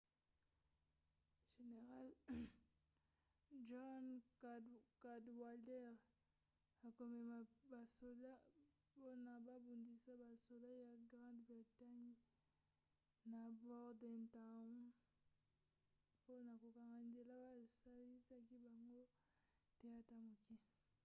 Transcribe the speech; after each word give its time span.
general 1.59 2.07
john 3.69 4.05
cadwalder 5.07 5.87
akomema 6.89 7.37
basoda 7.71 8.31
mpona 8.89 9.35
kobundisa 9.47 10.11
basoda 10.21 10.69
ya 10.89 10.95
grande 11.09 11.41
bretange 11.47 12.21
na 13.31 13.41
bordentown 13.65 14.75
mpona 16.19 16.51
kokanga 16.61 16.99
nzela 17.09 17.33
basalisa 17.59 18.35
bango 18.65 19.01
te 19.79 19.87
ata 19.99 20.15
moke 20.23 20.55